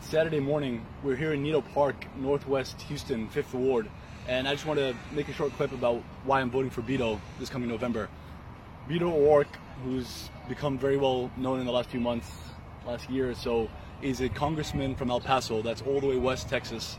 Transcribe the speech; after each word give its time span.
It's 0.00 0.08
Saturday 0.08 0.40
morning. 0.40 0.86
We're 1.04 1.14
here 1.14 1.34
in 1.34 1.42
Nido 1.42 1.60
Park, 1.60 2.06
Northwest 2.16 2.80
Houston, 2.82 3.28
5th 3.28 3.52
Ward. 3.52 3.90
And 4.26 4.48
I 4.48 4.52
just 4.54 4.64
want 4.64 4.78
to 4.78 4.96
make 5.12 5.28
a 5.28 5.32
short 5.34 5.52
clip 5.52 5.72
about 5.72 6.02
why 6.24 6.40
I'm 6.40 6.50
voting 6.50 6.70
for 6.70 6.80
Beto 6.80 7.20
this 7.38 7.50
coming 7.50 7.68
November. 7.68 8.08
Beto 8.88 9.12
O'Rourke, 9.12 9.58
who's 9.84 10.30
become 10.48 10.78
very 10.78 10.96
well 10.96 11.30
known 11.36 11.60
in 11.60 11.66
the 11.66 11.72
last 11.72 11.90
few 11.90 12.00
months, 12.00 12.32
last 12.86 13.10
year 13.10 13.28
or 13.28 13.34
so, 13.34 13.68
is 14.00 14.22
a 14.22 14.30
congressman 14.30 14.94
from 14.94 15.10
El 15.10 15.20
Paso, 15.20 15.60
that's 15.60 15.82
all 15.82 16.00
the 16.00 16.06
way 16.06 16.16
west 16.16 16.48
Texas. 16.48 16.96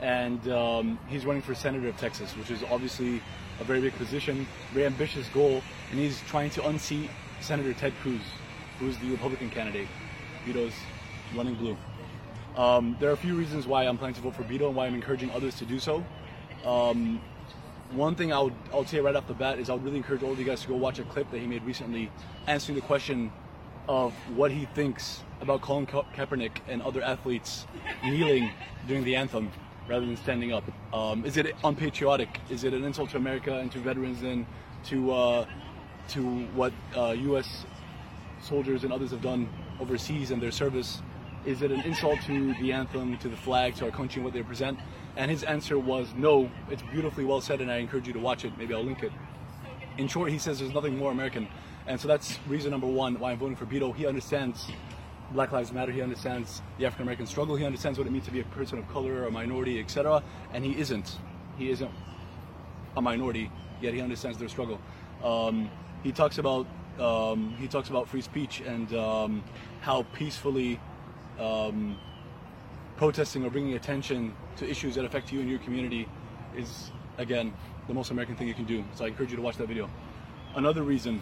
And 0.00 0.46
um, 0.48 0.98
he's 1.08 1.24
running 1.24 1.40
for 1.40 1.54
senator 1.54 1.88
of 1.88 1.96
Texas, 1.98 2.36
which 2.36 2.50
is 2.50 2.64
obviously 2.64 3.22
a 3.60 3.64
very 3.64 3.80
big 3.80 3.92
position, 3.92 4.44
very 4.72 4.86
ambitious 4.86 5.28
goal. 5.28 5.62
And 5.92 6.00
he's 6.00 6.20
trying 6.22 6.50
to 6.50 6.66
unseat 6.66 7.10
Senator 7.40 7.72
Ted 7.74 7.92
Cruz, 8.02 8.22
who's 8.80 8.98
the 8.98 9.08
Republican 9.08 9.50
candidate. 9.50 9.86
Beto's 10.44 10.74
running 11.36 11.54
blue. 11.54 11.76
Um, 12.56 12.96
there 13.00 13.10
are 13.10 13.14
a 13.14 13.16
few 13.16 13.34
reasons 13.34 13.66
why 13.66 13.84
I'm 13.84 13.98
planning 13.98 14.14
to 14.14 14.20
vote 14.20 14.36
for 14.36 14.44
Beto 14.44 14.66
and 14.66 14.76
why 14.76 14.86
I'm 14.86 14.94
encouraging 14.94 15.30
others 15.32 15.56
to 15.56 15.64
do 15.64 15.78
so. 15.78 16.04
Um, 16.64 17.20
one 17.90 18.14
thing 18.14 18.32
I 18.32 18.40
would, 18.40 18.54
I 18.72 18.84
say 18.84 19.00
right 19.00 19.14
off 19.14 19.26
the 19.26 19.34
bat 19.34 19.58
is 19.58 19.68
I 19.68 19.74
would 19.74 19.84
really 19.84 19.96
encourage 19.96 20.22
all 20.22 20.32
of 20.32 20.38
you 20.38 20.44
guys 20.44 20.62
to 20.62 20.68
go 20.68 20.76
watch 20.76 20.98
a 20.98 21.04
clip 21.04 21.30
that 21.30 21.38
he 21.38 21.46
made 21.46 21.64
recently 21.64 22.10
answering 22.46 22.76
the 22.76 22.82
question 22.82 23.32
of 23.88 24.12
what 24.34 24.50
he 24.50 24.66
thinks 24.66 25.22
about 25.40 25.60
Colin 25.60 25.86
Ka- 25.86 26.04
Kaepernick 26.14 26.58
and 26.68 26.80
other 26.82 27.02
athletes 27.02 27.66
kneeling 28.02 28.50
during 28.86 29.04
the 29.04 29.16
anthem 29.16 29.50
rather 29.88 30.06
than 30.06 30.16
standing 30.16 30.52
up. 30.52 30.64
Um, 30.92 31.24
is 31.24 31.36
it 31.36 31.54
unpatriotic? 31.64 32.40
Is 32.48 32.64
it 32.64 32.72
an 32.72 32.84
insult 32.84 33.10
to 33.10 33.16
America 33.16 33.58
and 33.58 33.70
to 33.72 33.78
veterans 33.78 34.22
and 34.22 34.46
to 34.84 35.12
uh, 35.12 35.46
to 36.08 36.22
what 36.54 36.72
uh, 36.96 37.14
U.S. 37.18 37.66
soldiers 38.40 38.84
and 38.84 38.92
others 38.92 39.10
have 39.10 39.22
done 39.22 39.48
overseas 39.80 40.30
and 40.30 40.40
their 40.40 40.50
service? 40.50 41.02
Is 41.46 41.60
it 41.60 41.70
an 41.70 41.82
insult 41.82 42.20
to 42.22 42.54
the 42.54 42.72
anthem, 42.72 43.18
to 43.18 43.28
the 43.28 43.36
flag, 43.36 43.74
to 43.76 43.84
our 43.84 43.90
country 43.90 44.20
and 44.20 44.24
what 44.24 44.32
they 44.32 44.40
represent? 44.40 44.78
And 45.16 45.30
his 45.30 45.44
answer 45.44 45.78
was 45.78 46.08
no. 46.16 46.50
It's 46.70 46.82
beautifully 46.82 47.24
well 47.24 47.40
said, 47.40 47.60
and 47.60 47.70
I 47.70 47.76
encourage 47.76 48.06
you 48.06 48.14
to 48.14 48.18
watch 48.18 48.44
it. 48.44 48.56
Maybe 48.56 48.74
I'll 48.74 48.82
link 48.82 49.02
it. 49.02 49.12
In 49.98 50.08
short, 50.08 50.30
he 50.30 50.38
says 50.38 50.58
there's 50.58 50.72
nothing 50.72 50.96
more 50.96 51.12
American, 51.12 51.46
and 51.86 52.00
so 52.00 52.08
that's 52.08 52.38
reason 52.48 52.70
number 52.70 52.86
one 52.86 53.18
why 53.20 53.32
I'm 53.32 53.38
voting 53.38 53.56
for 53.56 53.66
Beto. 53.66 53.94
He 53.94 54.06
understands 54.06 54.70
Black 55.32 55.52
Lives 55.52 55.70
Matter. 55.70 55.92
He 55.92 56.00
understands 56.00 56.62
the 56.78 56.86
African 56.86 57.02
American 57.02 57.26
struggle. 57.26 57.56
He 57.56 57.64
understands 57.64 57.98
what 57.98 58.06
it 58.06 58.10
means 58.10 58.24
to 58.24 58.30
be 58.30 58.40
a 58.40 58.44
person 58.44 58.78
of 58.78 58.88
color 58.88 59.12
or 59.22 59.26
a 59.26 59.30
minority, 59.30 59.78
etc. 59.78 60.22
And 60.52 60.64
he 60.64 60.78
isn't. 60.78 61.18
He 61.58 61.70
isn't 61.70 61.90
a 62.96 63.02
minority, 63.02 63.50
yet 63.82 63.92
he 63.92 64.00
understands 64.00 64.38
their 64.38 64.48
struggle. 64.48 64.80
Um, 65.22 65.70
he 66.02 66.10
talks 66.10 66.38
about 66.38 66.66
um, 66.98 67.54
he 67.58 67.68
talks 67.68 67.90
about 67.90 68.08
free 68.08 68.22
speech 68.22 68.62
and 68.62 68.94
um, 68.94 69.44
how 69.80 70.04
peacefully 70.14 70.80
um, 71.38 71.98
protesting 72.96 73.44
or 73.44 73.50
bringing 73.50 73.74
attention 73.74 74.34
to 74.56 74.68
issues 74.68 74.94
that 74.94 75.04
affect 75.04 75.32
you 75.32 75.40
and 75.40 75.48
your 75.48 75.58
community 75.60 76.08
is 76.56 76.90
again 77.18 77.52
the 77.88 77.94
most 77.94 78.10
American 78.10 78.36
thing 78.36 78.48
you 78.48 78.54
can 78.54 78.64
do. 78.64 78.84
So 78.94 79.04
I 79.04 79.08
encourage 79.08 79.30
you 79.30 79.36
to 79.36 79.42
watch 79.42 79.56
that 79.56 79.68
video. 79.68 79.90
Another 80.54 80.82
reason, 80.82 81.20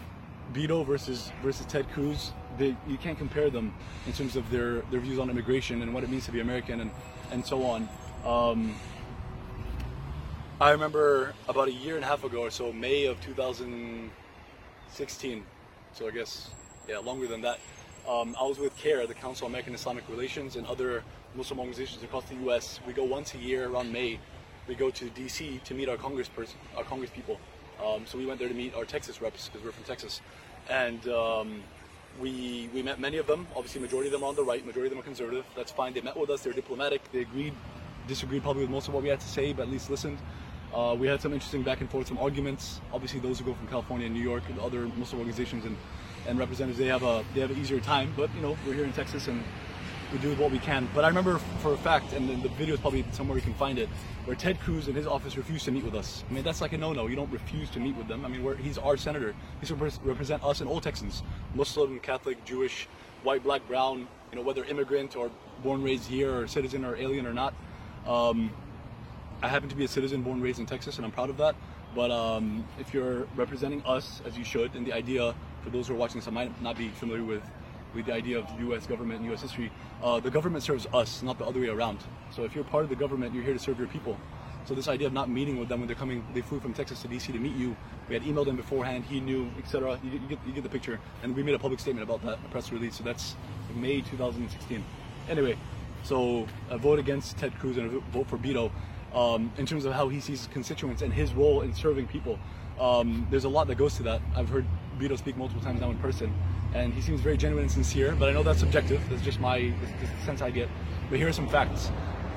Beto 0.53 0.85
versus 0.85 1.31
versus 1.41 1.65
Ted 1.65 1.89
Cruz, 1.91 2.31
they, 2.57 2.75
you 2.87 2.97
can't 2.97 3.17
compare 3.17 3.49
them 3.49 3.73
in 4.05 4.13
terms 4.13 4.35
of 4.35 4.49
their, 4.51 4.81
their 4.91 4.99
views 4.99 5.17
on 5.19 5.29
immigration 5.29 5.81
and 5.81 5.93
what 5.93 6.03
it 6.03 6.09
means 6.09 6.25
to 6.25 6.31
be 6.31 6.39
American 6.39 6.79
and, 6.81 6.91
and 7.31 7.45
so 7.45 7.63
on. 7.63 7.89
Um, 8.25 8.75
I 10.61 10.71
remember 10.71 11.33
about 11.49 11.67
a 11.67 11.73
year 11.73 11.95
and 11.95 12.05
a 12.05 12.07
half 12.07 12.23
ago 12.23 12.41
or 12.41 12.51
so, 12.51 12.71
May 12.71 13.05
of 13.05 13.19
2016, 13.21 15.43
so 15.93 16.07
I 16.07 16.11
guess, 16.11 16.51
yeah, 16.87 16.99
longer 16.99 17.25
than 17.27 17.41
that, 17.41 17.59
um, 18.07 18.35
I 18.39 18.43
was 18.43 18.59
with 18.59 18.75
CAIR, 18.77 19.07
the 19.07 19.13
Council 19.13 19.45
on 19.45 19.51
American 19.51 19.73
Islamic 19.73 20.07
Relations, 20.09 20.55
and 20.55 20.67
other 20.67 21.03
Muslim 21.35 21.59
organizations 21.59 22.03
across 22.03 22.25
the 22.25 22.35
U.S. 22.35 22.79
We 22.85 22.93
go 22.93 23.03
once 23.03 23.33
a 23.33 23.37
year 23.37 23.69
around 23.69 23.91
May. 23.91 24.19
We 24.67 24.75
go 24.75 24.89
to 24.89 25.09
D.C. 25.09 25.61
to 25.63 25.73
meet 25.73 25.89
our 25.89 25.97
Congress 25.97 26.27
person, 26.27 26.57
our 26.77 26.83
Congress 26.83 27.11
people. 27.11 27.39
Um, 27.83 28.05
so 28.05 28.17
we 28.17 28.25
went 28.25 28.39
there 28.39 28.47
to 28.47 28.53
meet 28.53 28.75
our 28.75 28.85
Texas 28.85 29.21
reps 29.21 29.49
because 29.49 29.65
we're 29.65 29.71
from 29.71 29.83
Texas, 29.83 30.21
and 30.69 31.05
um, 31.07 31.63
we 32.19 32.69
we 32.73 32.81
met 32.81 32.99
many 32.99 33.17
of 33.17 33.27
them. 33.27 33.47
Obviously, 33.55 33.81
majority 33.81 34.07
of 34.07 34.13
them 34.13 34.23
are 34.23 34.27
on 34.27 34.35
the 34.35 34.43
right, 34.43 34.65
majority 34.65 34.87
of 34.87 34.91
them 34.91 34.99
are 34.99 35.03
conservative. 35.03 35.45
That's 35.55 35.71
fine. 35.71 35.93
They 35.93 36.01
met 36.01 36.17
with 36.17 36.29
us. 36.29 36.41
They're 36.41 36.53
diplomatic. 36.53 37.01
They 37.11 37.21
agreed, 37.21 37.53
disagreed 38.07 38.43
probably 38.43 38.63
with 38.63 38.71
most 38.71 38.87
of 38.87 38.93
what 38.93 39.03
we 39.03 39.09
had 39.09 39.19
to 39.19 39.27
say, 39.27 39.53
but 39.53 39.63
at 39.63 39.69
least 39.69 39.89
listened. 39.89 40.17
Uh, 40.73 40.95
we 40.97 41.07
had 41.07 41.21
some 41.21 41.33
interesting 41.33 41.61
back 41.61 41.81
and 41.81 41.89
forth, 41.89 42.07
some 42.07 42.17
arguments. 42.17 42.81
Obviously, 42.91 43.19
those 43.19 43.39
who 43.39 43.45
go 43.45 43.53
from 43.53 43.67
California 43.67 44.07
and 44.07 44.15
New 44.15 44.23
York 44.23 44.43
and 44.49 44.59
other 44.59 44.87
Muslim 44.97 45.19
organizations 45.19 45.65
and, 45.65 45.77
and 46.27 46.39
representatives, 46.39 46.79
they 46.79 46.87
have 46.87 47.03
a 47.03 47.23
they 47.33 47.41
have 47.41 47.51
an 47.51 47.57
easier 47.57 47.79
time. 47.79 48.13
But 48.15 48.33
you 48.35 48.41
know, 48.41 48.57
we're 48.65 48.73
here 48.73 48.85
in 48.85 48.93
Texas 48.93 49.27
and 49.27 49.43
we 50.11 50.19
do 50.19 50.33
what 50.35 50.51
we 50.51 50.59
can. 50.59 50.87
But 50.93 51.03
I 51.03 51.07
remember 51.07 51.39
for 51.59 51.73
a 51.73 51.77
fact, 51.77 52.13
and 52.13 52.29
the 52.43 52.49
video 52.49 52.75
is 52.75 52.79
probably 52.79 53.03
somewhere 53.11 53.37
you 53.37 53.43
can 53.43 53.55
find 53.55 53.79
it, 53.79 53.89
where 54.25 54.35
Ted 54.35 54.59
Cruz 54.59 54.87
and 54.87 54.95
his 54.95 55.07
office 55.07 55.35
refused 55.35 55.65
to 55.65 55.71
meet 55.71 55.83
with 55.83 55.95
us. 55.95 56.23
I 56.29 56.33
mean, 56.33 56.43
that's 56.43 56.61
like 56.61 56.73
a 56.73 56.77
no-no. 56.77 57.07
You 57.07 57.15
don't 57.15 57.31
refuse 57.31 57.69
to 57.71 57.79
meet 57.79 57.95
with 57.95 58.07
them. 58.07 58.23
I 58.23 58.27
mean, 58.27 58.57
he's 58.57 58.77
our 58.77 58.95
senator. 58.95 59.33
He's 59.59 59.69
to 59.69 59.75
represent 59.75 60.43
us 60.43 60.61
and 60.61 60.69
all 60.69 60.79
Texans, 60.79 61.23
Muslim, 61.55 61.99
Catholic, 61.99 62.45
Jewish, 62.45 62.87
white, 63.23 63.43
black, 63.43 63.67
brown. 63.67 64.07
You 64.31 64.39
know, 64.39 64.41
whether 64.41 64.63
immigrant 64.65 65.15
or 65.15 65.31
born, 65.63 65.83
raised 65.83 66.07
here, 66.07 66.41
or 66.41 66.47
citizen 66.47 66.85
or 66.85 66.95
alien 66.95 67.25
or 67.25 67.33
not. 67.33 67.53
Um, 68.07 68.51
I 69.41 69.47
happen 69.47 69.69
to 69.69 69.75
be 69.75 69.83
a 69.83 69.87
citizen 69.87 70.21
born, 70.21 70.41
raised 70.41 70.59
in 70.59 70.65
Texas, 70.65 70.97
and 70.97 71.05
I'm 71.05 71.11
proud 71.11 71.29
of 71.29 71.37
that. 71.37 71.55
But 71.95 72.11
um, 72.11 72.65
if 72.79 72.93
you're 72.93 73.27
representing 73.35 73.83
us, 73.85 74.21
as 74.25 74.37
you 74.37 74.43
should, 74.43 74.73
and 74.75 74.85
the 74.85 74.93
idea, 74.93 75.35
for 75.63 75.69
those 75.69 75.87
who 75.87 75.93
are 75.93 75.97
watching 75.97 76.19
this, 76.19 76.27
I 76.27 76.31
might 76.31 76.61
not 76.61 76.77
be 76.77 76.89
familiar 76.89 77.23
with 77.23 77.43
with 77.93 78.07
the 78.07 78.13
idea 78.13 78.39
of 78.39 78.47
the 78.47 78.65
U.S. 78.65 78.87
government 78.87 79.19
and 79.19 79.29
U.S. 79.29 79.41
history, 79.41 79.71
uh, 80.01 80.19
the 80.19 80.31
government 80.31 80.63
serves 80.63 80.87
us, 80.93 81.21
not 81.21 81.37
the 81.37 81.45
other 81.45 81.59
way 81.59 81.67
around. 81.67 81.99
So 82.31 82.43
if 82.43 82.55
you're 82.55 82.63
part 82.63 82.83
of 82.83 82.89
the 82.89 82.95
government, 82.95 83.33
you're 83.33 83.43
here 83.43 83.53
to 83.53 83.59
serve 83.59 83.77
your 83.77 83.87
people. 83.87 84.17
So 84.65 84.73
this 84.73 84.87
idea 84.87 85.07
of 85.07 85.13
not 85.13 85.29
meeting 85.29 85.57
with 85.57 85.67
them 85.67 85.79
when 85.79 85.87
they're 85.87 85.95
coming, 85.95 86.25
they 86.33 86.41
flew 86.41 86.59
from 86.59 86.73
Texas 86.73 87.01
to 87.01 87.07
D.C. 87.07 87.33
to 87.33 87.39
meet 87.39 87.55
you. 87.55 87.75
We 88.07 88.15
had 88.15 88.23
emailed 88.23 88.47
him 88.47 88.55
beforehand. 88.55 89.03
He 89.03 89.19
knew, 89.19 89.51
etc. 89.57 89.99
You, 90.03 90.11
you, 90.11 90.19
get, 90.19 90.39
you 90.47 90.53
get 90.53 90.63
the 90.63 90.69
picture. 90.69 90.99
And 91.21 91.35
we 91.35 91.43
made 91.43 91.55
a 91.55 91.59
public 91.59 91.79
statement 91.79 92.09
about 92.09 92.23
that, 92.23 92.39
a 92.45 92.49
press 92.49 92.71
release. 92.71 92.95
So 92.95 93.03
that's 93.03 93.35
May 93.75 94.01
2016. 94.01 94.83
Anyway, 95.29 95.57
so 96.03 96.47
a 96.69 96.77
vote 96.77 96.99
against 96.99 97.37
Ted 97.37 97.57
Cruz 97.59 97.77
and 97.77 97.87
a 97.93 97.99
vote 98.11 98.27
for 98.27 98.37
Beto. 98.37 98.71
Um, 99.13 99.51
in 99.57 99.67
terms 99.67 99.85
of 99.85 99.93
how 99.93 100.09
he 100.09 100.19
sees 100.19 100.47
constituents 100.51 101.03
and 101.03 101.13
his 101.13 101.33
role 101.33 101.61
in 101.61 101.73
serving 101.75 102.07
people. 102.07 102.39
Um, 102.79 103.27
there's 103.29 103.43
a 103.43 103.49
lot 103.49 103.67
that 103.67 103.75
goes 103.75 103.95
to 103.97 104.03
that. 104.03 104.21
I've 104.35 104.49
heard 104.49 104.65
Beto 104.99 105.17
speak 105.17 105.37
multiple 105.37 105.63
times 105.63 105.81
now 105.81 105.89
in 105.89 105.97
person, 105.97 106.33
and 106.73 106.93
he 106.93 107.01
seems 107.01 107.21
very 107.21 107.37
genuine 107.37 107.63
and 107.63 107.71
sincere. 107.71 108.15
But 108.17 108.29
I 108.29 108.33
know 108.33 108.43
that's 108.43 108.59
subjective. 108.59 109.01
That's 109.09 109.21
just 109.21 109.39
my 109.39 109.59
the 109.59 110.25
sense 110.25 110.41
I 110.41 110.51
get. 110.51 110.69
But 111.09 111.19
here 111.19 111.27
are 111.27 111.33
some 111.33 111.47
facts. 111.47 111.91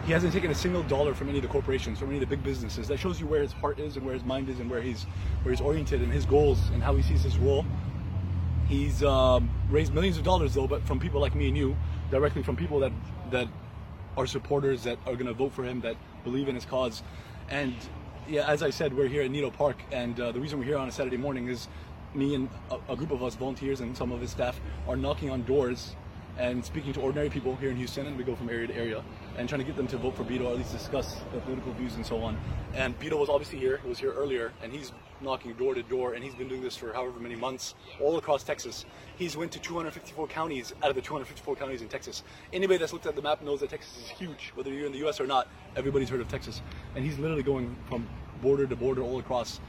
He 0.04 0.12
hasn't 0.12 0.32
taken 0.32 0.50
a 0.50 0.54
single 0.54 0.84
dollar 0.84 1.14
from 1.14 1.28
any 1.28 1.38
of 1.38 1.42
the 1.42 1.48
corporations, 1.48 1.98
from 1.98 2.08
any 2.08 2.18
of 2.18 2.20
the 2.20 2.26
big 2.26 2.44
businesses. 2.44 2.86
That 2.86 2.98
shows 2.98 3.20
you 3.20 3.26
where 3.26 3.42
his 3.42 3.52
heart 3.52 3.80
is 3.80 3.96
and 3.96 4.04
where 4.04 4.14
his 4.14 4.24
mind 4.24 4.48
is 4.48 4.60
and 4.60 4.70
where 4.70 4.80
he's 4.80 5.04
where 5.42 5.52
he's 5.52 5.60
oriented 5.60 6.00
and 6.00 6.12
his 6.12 6.24
goals 6.24 6.60
and 6.72 6.82
how 6.82 6.94
he 6.94 7.02
sees 7.02 7.22
his 7.22 7.38
role. 7.38 7.64
He's 8.68 9.02
um, 9.02 9.50
raised 9.70 9.92
millions 9.92 10.16
of 10.16 10.24
dollars 10.24 10.54
though, 10.54 10.66
but 10.66 10.82
from 10.86 11.00
people 11.00 11.20
like 11.20 11.34
me 11.34 11.48
and 11.48 11.56
you, 11.56 11.76
directly 12.10 12.42
from 12.42 12.56
people 12.56 12.78
that 12.80 12.92
that 13.30 13.48
are 14.16 14.26
supporters 14.26 14.82
that 14.84 14.98
are 15.06 15.14
going 15.14 15.26
to 15.26 15.34
vote 15.34 15.52
for 15.52 15.64
him, 15.64 15.80
that 15.82 15.96
believe 16.24 16.48
in 16.48 16.54
his 16.54 16.64
cause, 16.64 17.02
and 17.48 17.74
yeah, 18.28 18.48
as 18.48 18.62
I 18.62 18.70
said, 18.70 18.96
we're 18.96 19.08
here 19.08 19.22
at 19.22 19.30
Nido 19.30 19.50
Park, 19.50 19.76
and 19.92 20.18
uh, 20.18 20.32
the 20.32 20.40
reason 20.40 20.58
we're 20.58 20.64
here 20.64 20.78
on 20.78 20.88
a 20.88 20.92
Saturday 20.92 21.16
morning 21.16 21.48
is 21.48 21.68
me 22.16 22.34
and 22.34 22.48
a, 22.70 22.92
a, 22.92 22.96
group 22.96 23.10
of 23.10 23.22
us 23.22 23.34
volunteers 23.34 23.80
and 23.80 23.96
some 23.96 24.10
of 24.10 24.20
his 24.20 24.30
staff 24.30 24.60
are 24.88 24.96
knocking 24.96 25.30
on 25.30 25.42
doors 25.44 25.94
and 26.38 26.64
speaking 26.64 26.92
to 26.92 27.00
ordinary 27.00 27.30
people 27.30 27.56
here 27.56 27.70
in 27.70 27.76
Houston, 27.76 28.06
and 28.06 28.16
we 28.16 28.22
go 28.22 28.36
from 28.36 28.50
area 28.50 28.66
to 28.66 28.76
area 28.76 29.02
and 29.38 29.48
trying 29.48 29.60
to 29.60 29.64
get 29.64 29.76
them 29.76 29.86
to 29.86 29.96
vote 29.96 30.16
for 30.16 30.24
Beto 30.24 30.44
or 30.44 30.52
at 30.52 30.58
least 30.58 30.72
discuss 30.72 31.16
the 31.32 31.40
political 31.40 31.72
views 31.72 31.94
and 31.94 32.04
so 32.04 32.18
on. 32.22 32.38
And 32.74 32.98
Beto 32.98 33.18
was 33.18 33.28
obviously 33.28 33.58
here; 33.58 33.80
he 33.82 33.88
was 33.88 33.98
here 33.98 34.12
earlier, 34.12 34.52
and 34.62 34.70
he's 34.72 34.92
knocking 35.22 35.54
door 35.54 35.74
to 35.74 35.82
door, 35.82 36.12
and 36.12 36.22
he's 36.22 36.34
been 36.34 36.48
doing 36.48 36.62
this 36.62 36.76
for 36.76 36.92
however 36.92 37.18
many 37.18 37.36
months 37.36 37.74
all 38.00 38.18
across 38.18 38.44
Texas. 38.44 38.84
He's 39.16 39.34
went 39.34 39.50
to 39.52 39.58
254 39.58 40.26
counties 40.28 40.74
out 40.82 40.90
of 40.90 40.94
the 40.94 41.00
254 41.00 41.56
counties 41.56 41.80
in 41.80 41.88
Texas. 41.88 42.22
Anybody 42.52 42.78
that's 42.78 42.92
looked 42.92 43.06
at 43.06 43.16
the 43.16 43.22
map 43.22 43.42
knows 43.42 43.60
that 43.60 43.70
Texas 43.70 43.96
is 43.96 44.10
huge, 44.10 44.52
whether 44.54 44.70
you're 44.70 44.86
in 44.86 44.92
the 44.92 44.98
U.S. 44.98 45.20
or 45.20 45.26
not. 45.26 45.48
Everybody's 45.74 46.10
heard 46.10 46.20
of 46.20 46.28
Texas, 46.28 46.60
and 46.94 47.04
he's 47.04 47.18
literally 47.18 47.42
going 47.42 47.74
from 47.88 48.06
border 48.42 48.66
to 48.66 48.76
border 48.76 49.02
all 49.02 49.18
across 49.18 49.60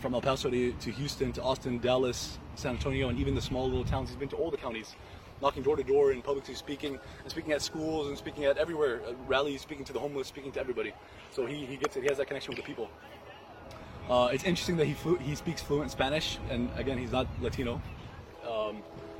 from 0.00 0.14
El 0.14 0.22
Paso 0.22 0.48
to, 0.50 0.72
to 0.72 0.90
Houston 0.90 1.30
to 1.32 1.42
Austin, 1.42 1.78
Dallas, 1.78 2.38
San 2.54 2.72
Antonio, 2.72 3.10
and 3.10 3.18
even 3.18 3.34
the 3.34 3.42
small 3.42 3.66
little 3.66 3.84
towns. 3.84 4.08
He's 4.08 4.18
been 4.18 4.28
to 4.30 4.36
all 4.36 4.50
the 4.50 4.56
counties, 4.56 4.96
knocking 5.42 5.62
door 5.62 5.76
to 5.76 5.82
door 5.82 6.12
and 6.12 6.24
publicly 6.24 6.54
speaking, 6.54 6.98
and 7.22 7.30
speaking 7.30 7.52
at 7.52 7.60
schools 7.60 8.08
and 8.08 8.16
speaking 8.16 8.46
at 8.46 8.56
everywhere, 8.56 9.00
rallies, 9.26 9.60
speaking 9.60 9.84
to 9.84 9.92
the 9.92 9.98
homeless, 9.98 10.26
speaking 10.26 10.52
to 10.52 10.60
everybody. 10.60 10.92
So 11.30 11.44
he, 11.44 11.66
he 11.66 11.76
gets 11.76 11.96
it. 11.96 12.02
He 12.02 12.08
has 12.08 12.16
that 12.18 12.26
connection 12.26 12.50
with 12.50 12.58
the 12.58 12.66
people. 12.66 12.88
Uh, 14.08 14.30
it's 14.32 14.44
interesting 14.44 14.76
that 14.76 14.86
he 14.86 14.94
he 15.22 15.34
speaks 15.34 15.62
fluent 15.62 15.90
Spanish, 15.90 16.38
and 16.50 16.70
again, 16.76 16.98
he's 16.98 17.12
not 17.12 17.26
Latino. 17.40 17.80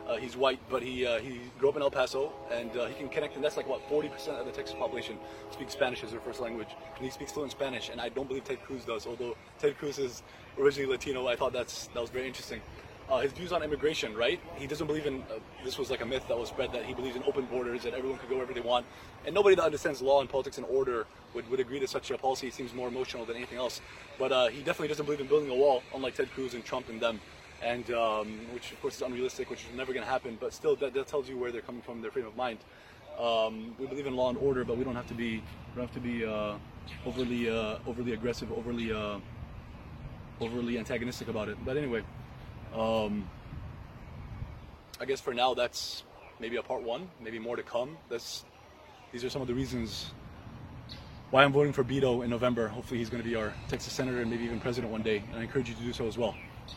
Uh, 0.08 0.16
he's 0.16 0.36
white, 0.36 0.60
but 0.68 0.82
he 0.82 1.06
uh, 1.06 1.18
he 1.18 1.40
grew 1.58 1.70
up 1.70 1.76
in 1.76 1.82
El 1.82 1.90
Paso, 1.90 2.32
and 2.52 2.76
uh, 2.76 2.86
he 2.86 2.94
can 2.94 3.08
connect. 3.08 3.36
And 3.36 3.44
that's 3.44 3.56
like 3.56 3.68
what 3.68 3.88
40% 3.88 4.40
of 4.40 4.46
the 4.46 4.52
Texas 4.52 4.76
population 4.78 5.18
speaks 5.50 5.72
Spanish 5.72 6.04
as 6.04 6.10
their 6.10 6.20
first 6.20 6.40
language, 6.40 6.68
and 6.96 7.04
he 7.04 7.10
speaks 7.10 7.32
fluent 7.32 7.52
Spanish. 7.52 7.88
And 7.90 8.00
I 8.00 8.10
don't 8.10 8.28
believe 8.28 8.44
Ted 8.44 8.62
Cruz 8.64 8.84
does, 8.84 9.06
although 9.06 9.36
Ted 9.58 9.78
Cruz 9.78 9.98
is 9.98 10.22
originally 10.58 10.90
Latino. 10.90 11.26
I 11.28 11.36
thought 11.36 11.52
that's 11.52 11.88
that 11.88 12.00
was 12.00 12.10
very 12.10 12.26
interesting. 12.26 12.60
uh, 13.10 13.20
his 13.20 13.32
views 13.32 13.52
on 13.52 13.62
immigration, 13.62 14.16
right? 14.16 14.40
He 14.56 14.66
doesn't 14.66 14.86
believe 14.86 15.06
in 15.06 15.22
uh, 15.22 15.38
this 15.64 15.78
was 15.78 15.90
like 15.90 16.00
a 16.00 16.06
myth 16.06 16.24
that 16.28 16.38
was 16.38 16.48
spread 16.48 16.72
that 16.72 16.84
he 16.84 16.94
believes 16.94 17.16
in 17.16 17.22
open 17.24 17.44
borders 17.46 17.82
that 17.82 17.94
everyone 17.94 18.18
could 18.18 18.28
go 18.30 18.36
wherever 18.36 18.54
they 18.54 18.60
want, 18.60 18.86
and 19.26 19.34
nobody 19.34 19.56
that 19.56 19.64
understands 19.64 20.00
law 20.02 20.20
and 20.20 20.30
politics 20.30 20.58
and 20.58 20.66
order 20.68 21.06
would, 21.34 21.48
would 21.50 21.60
agree 21.60 21.80
to 21.80 21.88
such 21.88 22.10
a 22.10 22.18
policy. 22.18 22.48
It 22.48 22.54
seems 22.54 22.74
more 22.74 22.88
emotional 22.88 23.24
than 23.24 23.36
anything 23.36 23.58
else. 23.58 23.80
But 24.18 24.32
uh, 24.32 24.48
he 24.48 24.58
definitely 24.60 24.88
doesn't 24.88 25.04
believe 25.04 25.20
in 25.20 25.26
building 25.26 25.50
a 25.50 25.54
wall, 25.54 25.82
unlike 25.94 26.14
Ted 26.14 26.30
Cruz 26.32 26.54
and 26.54 26.64
Trump 26.64 26.88
and 26.88 27.00
them, 27.00 27.20
and 27.64 27.90
um, 27.90 28.38
which 28.52 28.72
of 28.72 28.80
course 28.80 28.96
is 28.96 29.02
unrealistic, 29.02 29.50
which 29.50 29.60
is 29.60 29.76
never 29.76 29.92
going 29.92 30.04
to 30.04 30.10
happen. 30.10 30.36
But 30.40 30.52
still, 30.52 30.76
that, 30.76 30.94
that 30.94 31.06
tells 31.06 31.28
you 31.28 31.36
where 31.38 31.50
they're 31.50 31.62
coming 31.62 31.82
from, 31.82 32.02
their 32.02 32.10
frame 32.10 32.26
of 32.26 32.36
mind. 32.36 32.58
Um, 33.18 33.74
we 33.78 33.86
believe 33.86 34.06
in 34.06 34.14
law 34.16 34.28
and 34.28 34.38
order, 34.38 34.64
but 34.64 34.76
we 34.76 34.84
don't 34.84 34.96
have 34.96 35.08
to 35.08 35.14
be 35.14 35.36
we 35.36 35.76
don't 35.76 35.86
have 35.86 35.94
to 35.94 36.00
be 36.00 36.24
uh, 36.24 36.54
overly 37.06 37.50
uh, 37.50 37.78
overly 37.86 38.12
aggressive, 38.12 38.52
overly 38.52 38.92
uh, 38.92 39.18
overly 40.40 40.78
antagonistic 40.78 41.28
about 41.28 41.48
it. 41.48 41.56
But 41.64 41.76
anyway. 41.76 42.02
Um, 42.74 43.28
I 45.00 45.04
guess 45.04 45.20
for 45.20 45.34
now 45.34 45.54
that's 45.54 46.04
maybe 46.40 46.56
a 46.56 46.62
part 46.62 46.82
one, 46.82 47.08
maybe 47.20 47.38
more 47.38 47.56
to 47.56 47.62
come. 47.62 47.96
That's 48.08 48.44
these 49.12 49.24
are 49.24 49.30
some 49.30 49.42
of 49.42 49.48
the 49.48 49.54
reasons 49.54 50.12
why 51.30 51.44
I'm 51.44 51.52
voting 51.52 51.72
for 51.72 51.82
Beto 51.84 52.24
in 52.24 52.30
November. 52.30 52.68
Hopefully 52.68 52.98
he's 52.98 53.10
going 53.10 53.22
to 53.22 53.28
be 53.28 53.34
our 53.34 53.52
Texas 53.68 53.92
senator 53.92 54.20
and 54.20 54.30
maybe 54.30 54.44
even 54.44 54.60
president 54.60 54.92
one 54.92 55.02
day, 55.02 55.22
and 55.30 55.40
I 55.40 55.42
encourage 55.42 55.68
you 55.68 55.74
to 55.74 55.82
do 55.82 55.92
so 55.92 56.06
as 56.06 56.16
well. 56.16 56.34